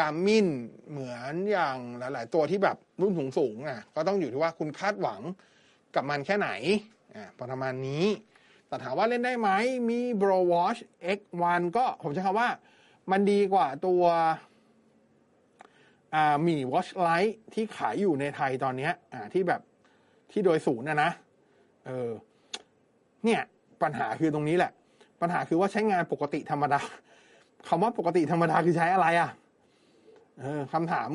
[0.00, 0.46] การมิน
[0.90, 5.20] เหมือนอย่างหลาย ๆ ตัวที่แบบรุ่นสูงๆอะก็ต้องอยู่ที่ว่าคุณคาดหวัง
[5.94, 6.50] กับมันแค่ไหน
[7.14, 8.04] อ่าประมาณนี้
[8.68, 9.50] แต่ถามว่าเล่นได้ไหม
[9.88, 10.80] มี Bro Watch
[11.18, 12.48] X1 ก็ผมใช้คำว่า
[13.10, 14.02] มันดีกว่าตัว
[16.16, 19.60] อ่ามี Watch Lite ที่ขายอยู่ในไทยตอนนี้อ่าที่แบบ
[20.32, 21.10] ที่โดยศูนย์นะนะ
[21.86, 22.10] เออ
[23.24, 23.40] เนี่ย
[23.82, 24.72] ปัญหาคือตรงนี้แหละ
[25.20, 26.80] ปัญหาคือว่าใช้งานปกติธรรมดา
[27.68, 29.30] คำว่าปกติธรรมดาคือใช้อะไรอะ
[30.40, 31.08] เออคำถาม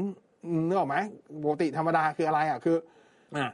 [0.67, 0.97] นึกออกไหม
[1.43, 2.77] ปกติธรรมดาคืออะไรอะคือ
[3.35, 3.45] อ่า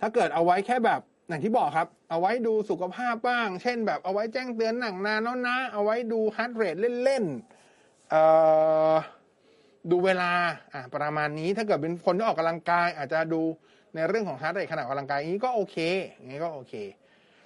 [0.00, 8.22] ถ้าเกิดเอาไว้แค่แบบอย่างที่บอกครับ เอาไว้ดูสุขภาพบ้าง เช่น แบบเอาไว้แจ้งเตือนนั่งนานแล้วนะ เอาไว้ดู heart rate เล่นๆเอ่
[8.92, 8.94] อ
[9.90, 10.32] ดูเวลา
[10.72, 13.42] อ่าประมาณนี้ถ้าเกิดเป็นคนที่ออกกำลังกาย อาจจะดู
[13.94, 15.76] ในเรื่องของ heart rate ขณะออกกำลังกายอย่างนี้ก็โอเค
[16.16, 16.74] องี้ก็โอเค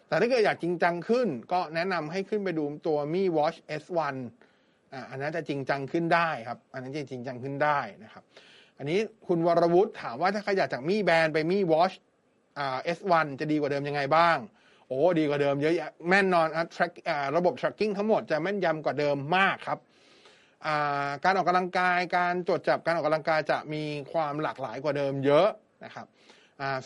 [0.09, 4.15] แต่ถ้าเกิดอยากจริงจังขึ้น ก็แนะนำให้ขึ้นไปดูตัวมี Watch S1
[4.93, 8.23] อ่าอันนั้นจะจริงจังขึ้นได้ครับ อันนั้นจะจริงจังขึ้นได้นะครับ
[8.79, 11.95] อันนี้คุณวรวุฒิถามว่าถ้าขยับจากมีแบรนด์ไปมี Watch
[12.59, 14.37] อ่า S1 จะดีกว่าเดิมยังไงบ้าง
[14.89, 19.79] โอ้ดีกว่าเดิมเยอะแยะแม่นนอนอะ track อ่าระบบ tracking ทั้งหมดจะแม่นยำกว่าเดิมมากครับ
[21.25, 25.49] การออกกำลังกายการตรวจจับการออกกำลังกายจะมีความหลากหลายกว่าเดิมเยอะ
[25.85, 26.07] นะครับ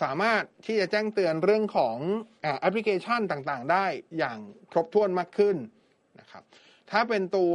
[0.02, 1.96] สามารถที่จะแจ้งเตือนเรื่องของ
[2.60, 3.84] แอปพลิเคชันต่างๆ ได้
[4.18, 4.38] อย่าง
[4.72, 5.56] ครบถ้วนมากขึ้น
[6.20, 6.42] นะครับ
[6.90, 7.54] ถ้าเป็นตัว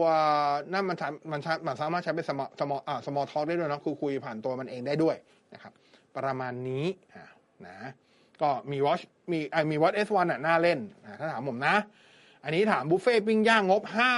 [0.73, 5.15] นั่นมันสามันสามมันสามารถใช้เป็นสมอสมอสมอทอได้ด้วยนะคือคุยผ่านตัวมันเองได้ด้วย
[5.53, 5.73] นะครับ
[6.17, 6.85] ประมาณนี้
[7.67, 7.77] นะ
[8.41, 9.01] ก็มีวอช
[9.31, 10.79] มีไอมีวอชเอสวันอะน่าเล่น
[11.19, 11.75] ถ้าถามผมนะ
[12.43, 14.13] อันนี้ถามบุฟเฟ่ปิ้งย่างงบห้า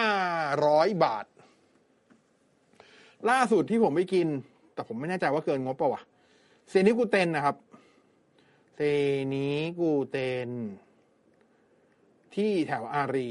[0.68, 1.26] ร้อยบาท
[3.30, 4.28] ล่าสุดที่ผมไปกิน
[4.74, 6.02] แต่ผมไม่แน่ใจว่าเกินงบปล่าวะ
[6.70, 7.56] เซนิกูเตนนะครับ
[8.76, 8.80] เซ
[9.34, 9.48] นิ
[9.80, 10.50] กูเตน
[12.36, 13.30] ที่แถวอารี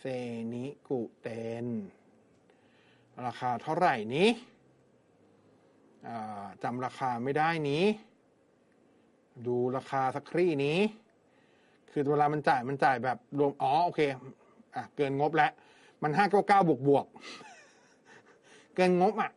[0.00, 0.04] เซ
[0.52, 1.28] นิกุเต
[1.64, 1.66] น
[3.26, 4.28] ราคาเท่าไหร่นี้
[6.62, 7.84] จำราคาไม่ได้นี้
[9.46, 10.78] ดูราคาสักครี่นี้
[11.90, 14.00] คือเวลามันจ่ายมันจ่ายแบบรวมอ๋อโอเค
[14.74, 15.50] อะ เกินงบแล้ว
[16.02, 17.06] มันห้าเก้าเก้าบวกบวก
[18.80, 19.30] กินงบอะ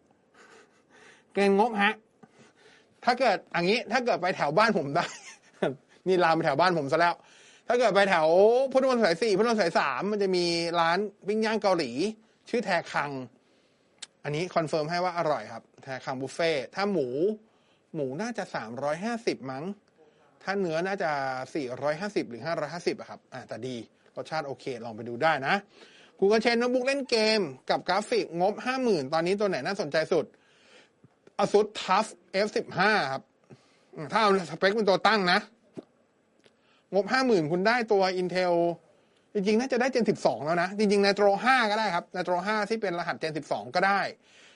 [1.33, 1.93] เกินงบฮะ
[3.03, 5.05] ถ้าเกิดอย่างนี้ ถ้าเกิดไปแถวบ้านผมได้
[6.07, 7.15] นี่ลามไปแถวบ้านผมซะแล้ว
[7.67, 8.27] ถ้าเกิดไปแถว
[8.71, 10.45] พุทธมณฑลสายสี่พุทธมณฑลสายสามมันจะมี
[10.79, 11.91] ร้านปิ้งย่างเกาหลี
[12.49, 13.11] ชื่อแทคัง
[14.23, 17.07] อันนี้คอนเฟิร์มให้ว่าอร่อยครับ แทคังบุฟเฟ่ถ้าหมู
[17.95, 19.63] หมูน่าจะสามร้อยห้าสิบมั้ง
[20.43, 21.11] ถ้าเนื้อน่าจะ
[21.55, 23.75] สี่ร้อยห้าสิบหรือห้าร้อยห้าสิบอะครับ อ่าแต่ดี
[24.15, 25.55] รสชาติโอเค ลองไปดูได้นะ
[26.19, 30.25] กูกระเชนโน้ตบุ๊กเล่นเกม กับกราฟิกงบห้าหมื่นตอนนี้ตัวไหนน่าสนใจสุด
[31.43, 32.05] ASUS TUF
[32.45, 32.81] F15
[33.13, 33.23] ครับ
[34.11, 35.39] ถ้าเอาสเปคเป็นตัวตั้งนะ
[36.93, 38.55] งบห้าหมื่นคุณได้ตัว Intel
[39.33, 44.01] จริงๆ น่าจะได้ Gen 12 แล้วนะ จริงๆ Nitro 5ก็ได้ครับ Nitro 5ที่เป็นรหัส Gen 12 ก็ได้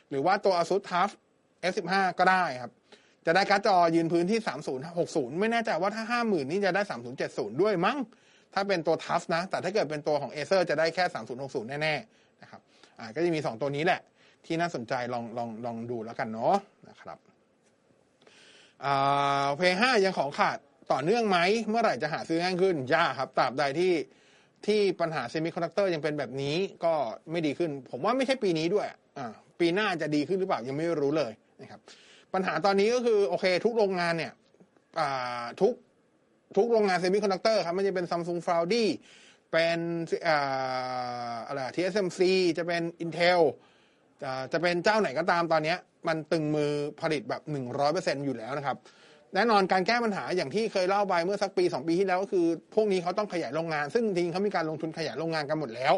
[0.10, 1.10] หรือว่าตัว ASUS TUF
[1.72, 2.72] F15 ก็ได้ครับ
[3.26, 4.40] จะได้การ์ดจอยืนพื้นที่
[4.90, 6.82] 3060 ไม่แน่ใจว่าถ้า 50,000 นี่จะได้
[7.22, 7.98] 3070 ด้วยมั้ง
[8.60, 11.04] ถ้าเป็นตัว TUF นะ แต่ถ้าเกิดเป็นตัวของ Acer จะได้แค่
[11.38, 12.62] 3060 แน่ๆนะครับ
[13.00, 14.02] อ่าก็จะมี 2 ตัวนี้แหละ
[14.46, 16.56] ที่น่าสนใจลองลองลองดูแล้วกันเนาะ
[16.90, 17.18] นะครับ
[18.86, 20.58] อ่า Play ห้ายังของขาด
[20.92, 21.38] ต่อเนื่องไหม
[21.70, 23.94] เมื่อไหร่จะหาซื้อง่ายขึ้นยากครับตราบใดที่
[24.68, 26.94] ที่ปัญหาเซมิคอนดักเตอร์ยังเป็นแบบนี้ก็
[27.32, 29.28] ไม่ดีขึ้น ผมว่าไม่ใช่ปีนี้ด้วยอ่า
[29.60, 31.82] ปีหน้าจะดีขึ้นหรือเปล่ายังไม่รู้เลยนะครับ
[32.34, 34.34] ปัญหาตอนนี้ก็คือโอเค ทุกโรงงานเนี่ย
[35.62, 35.74] ทุก
[36.56, 38.90] ทุกโรงงานเซมิคอนดักเตอร์ครับไม่ว่าจะเป็น Samsung Foundry
[39.52, 39.80] เป็น
[40.28, 42.22] อ่าอะไร TSMC
[42.58, 43.42] จะเป็น Intel
[44.22, 45.76] จะจะเป็นเจ้าไหนก็ตามตอนนี้
[46.08, 47.42] มันตึงมือผลิตแบบ
[47.84, 48.78] 100%อยู่แล้วนะครับ
[49.36, 55.94] แน่นอนการแก้ปัญหาอย่างที่เคยเล่าไปเมื่อสักปี 2 ปีที่แล้วก็คือ พวกนี้เขาต้องขยายโรงงาน ซึ่งจริงเขามีการลงทุนขยายโรงงานกันหมดแล้ว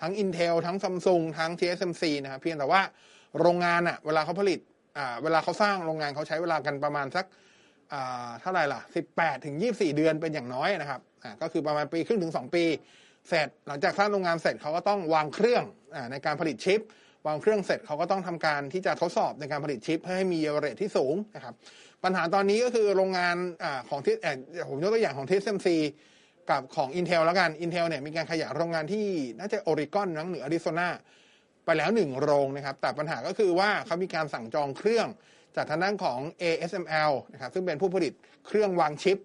[0.00, 2.80] ทั้ง Intel ทั้ง Samsung ทั้ง TSMC นะครับเพียงแต่ว่า
[3.40, 4.58] โรงงานอะเวลาเขาผลิต
[4.98, 7.24] อ่าเวลาเขาสร้างโรงงานเขาใช้เวลากันประมาณสัก
[8.40, 8.80] เท่าไหร่ล่ะ
[9.12, 11.00] 18ถึง24 เดือนเป็นอย่างน้อยนะครับ
[11.42, 12.64] ก็คือประมาณปีครึ่งถึง 2 ปี
[13.28, 16.80] เสร็จหลังจากสร้างโรงงานเสร็จเขาก็ต้องวางเครื่องอในการผลิตชิป
[17.26, 21.54] วางเครื่องเสร็จเขาก็ต้องทำการที่จะทดสอบในการผลิตชิป เพื่อให้มีเรทที่สูงนะครับ
[22.04, 24.14] ปัญหาตอนนี้ก็คือโรงงานอของที่
[24.68, 25.68] ผมยกตัวอย่างของ TSMC
[26.50, 29.06] กับของ Intel แล้วกัน Intel เนี่ยมีการขยายโรงงานที่
[29.38, 30.88] น่าจะโอริกอนนังหรืออาริโซนา
[31.64, 35.08] ไปแล้วหนึ่งโรงนะครับแต่ปัญหาก็คือว่าเขามีการสั่งจองเครื่อง
[35.56, 38.12] จากทางด้านของ ASML นะครับซึ่งเป็นผู้ผลิต
[38.46, 39.18] เครื่องวางชิป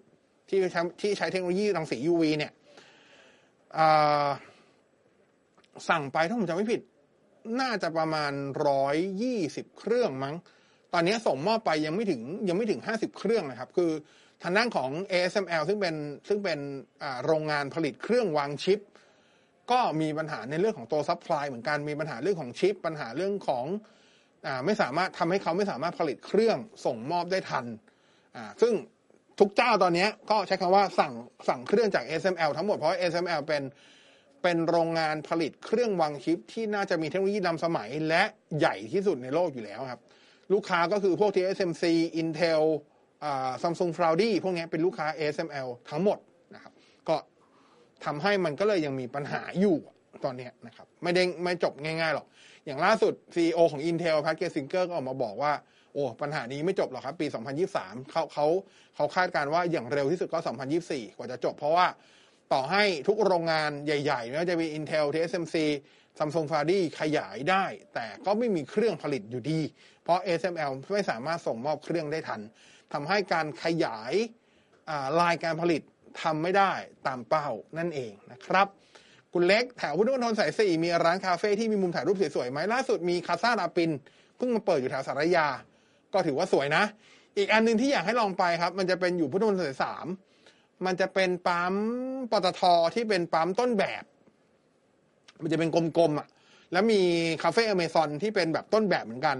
[0.48, 2.52] ที่ใช้ที่ใช้เทคโนโลยีรังสี UV เนี่ย
[5.88, 6.80] สั่งไปถ้าผมจำไม่ผิด
[7.60, 8.32] น่าจะประมาณ
[8.68, 10.36] ร้อยยี่สิบเครื่องมั้ง
[10.92, 13.90] ตอนนี้ส่งมอบไปยังไม่ถึงยังไม่ถึงห้าสิบเครื่องนะครับ คือ
[14.42, 15.94] ทางด้านของ ASML ซึ่งเป็น
[16.28, 16.58] ซึ่งเป็น
[17.24, 18.80] โรงงานผลิตเครื่องวางชิป
[19.70, 23.64] ก็มีปัญหาในเรื่องของตัว supply เหมือนกันมีปัญหาเรื่องของชิป ปัญหาเรื่องของ
[24.64, 27.64] ไม่สามารถทำให้เขาไม่สามารถผลิตเครื่องส่งมอบได้ทัน
[28.62, 28.74] ซึ่ง
[29.40, 31.12] ทุกเจ้าตอนนี้ก็ใช้คำว่าสั่ง
[31.48, 33.62] สั่งเครื่องจาก SML ทั้งหมดเพราะ SML เป็น
[34.42, 38.22] เป็นโรงงานผลิตเครื่องวางชิป ที่น่าจะมีเทคโนโลยีนำสมัยและ
[38.58, 40.00] ใหญ่ที่สุดในโลกอยู่แล้วครับ
[40.52, 41.84] ลูกค้าก็คือพวก TSMC
[42.20, 42.62] Intel
[43.62, 46.18] ซัมซุงฟลาวดี้พวกนี้เป็นลูกค้า ASML ทั้งหมด
[46.54, 46.72] นะครับ
[47.08, 47.16] ก็
[48.04, 49.76] ทำให้มันก็เลยยังมีปัญหาอยู่
[50.24, 52.26] ตอนนี้นะครับ ไม่ได้ไม่จบง่ายๆหรอก
[52.66, 55.52] อย่างล่าสุด CEO ของ Intel พัทเกซิงเกอร์ก็ออกมาบอกว่า
[55.92, 57.26] โอ้ปัญหานี้ไม่จบหรอกครับ ปี
[57.68, 58.46] 2023 เขาเขา
[58.96, 60.38] เขาคาดการว่าอย่างเร็วที่สุดก็
[60.78, 61.86] 2024 กว่าจะจบ เพราะว่า
[62.52, 65.56] ต่อให้ทุกโรงงานใหญ่ๆไม่ว่าจะมี Intel TSMC
[66.18, 69.60] Samsung f a d i ขยายได้ แต่ก็ไม่มีเครื่องผลิตอยู่ดี
[70.02, 72.40] เพราะ ASML ไม่สามารถส่งมอบเครื่องได้ทัน
[72.92, 74.12] ทำให้การขยาย
[75.20, 75.82] ลายการผลิต
[76.22, 76.72] ทำไม่ได้
[77.06, 77.48] ตามเป้า
[77.78, 78.66] นั่นเองนะครับ
[79.34, 83.90] คุณเล็กแถวพุทธมณฑลสายสี่มีร้านคาเฟ่ที่มีมุมถ่ายรูปสวยๆไหมล่าสุดมีคาซาลาปิน
[84.36, 85.46] เพิ่งมาเปิดอยู่แถวสารยา
[86.12, 86.84] ก็ถือว่าสวยนะ
[87.38, 90.06] อีกอันหนึ่งที่อยากให้ลองไปครับ มันจะเป็นอยู่พุทธมณฑลสายสาม
[90.86, 91.74] มันจะเป็นปั๊ม
[92.30, 92.62] ปตท
[92.94, 94.04] ที่เป็นปั๊มต้นแบบ
[95.42, 96.28] มันจะเป็นกลมๆอะ
[96.72, 97.00] แล้วมี
[97.42, 99.36] คาเฟ่อเมซอนที่เป็นแบบต้นแบบเหมือนกัน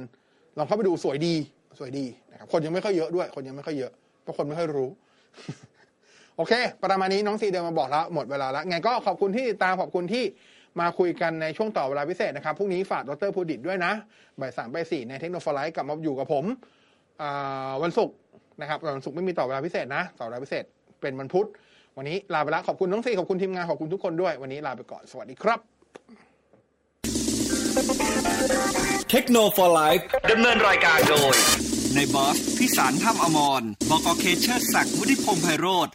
[0.58, 1.34] ลองเข้าไปดูสวยดี
[1.78, 4.88] สวยดีนะครับ คนยังไม่ค่อยเยอะด้วย คนยังไม่ค่อยเยอะ เพราะคนไม่ค่อยรู้
[6.36, 6.52] โอเค
[6.84, 10.24] ประมาณนี้น้องซีเดินมาบอกแล้วหมดเวลาแล้วไงก็ขอบคุณที่ติดตามขอบคุณที่
[10.80, 13.92] มาคุยกันในช่วงต่อเวลาพิเศษนะครับพรุ่งนี้ฝากดรพูดิตด้วยนะ
[14.40, 16.44] บ่ายสามบ่ายสี่ในเทคโนโลยีกลับมาอยู่กับผม
[17.82, 18.16] วันศุกร์
[18.60, 20.64] นะครับวันศุกร์ไม่มีต่อเวลาพิเศษนะ ต่อเวลาพิเศษ
[21.00, 21.48] เป็นวันพุธ
[21.96, 25.58] วันนี้ลาไปแล้วขอบคุณน้องซีขอบคุณทีมงานขอบคุณทุกคนด้วย วันนี้ลาไปก่อนสวัสดีครับ
[29.10, 29.96] เทคโนโลยี
[30.30, 31.34] ดำเนินรายการโดย
[31.94, 35.88] ในบอสพิสารถ้ำอมรบอกอเคเชอร์ศักดิ์วุฒิพงษ์ไพโรธ